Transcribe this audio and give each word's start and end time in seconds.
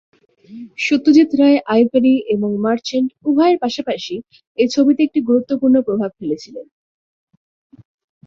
Satyajit 0.79 1.29
Ray 1.39 1.59
Ivory 1.67 2.15
এবং 2.27 2.49
Merchant 2.57 3.09
উভয়ের 3.25 3.57
পাশাপাশি 3.59 4.15
এই 4.57 4.67
ছবিতে 4.67 5.01
একটি 5.03 5.19
গুরুত্বপূর্ণ 5.21 5.75
প্রভাব 5.87 6.11
ফেলেছিলেন। 6.19 6.65